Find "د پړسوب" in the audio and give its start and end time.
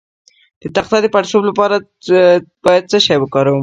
1.03-1.43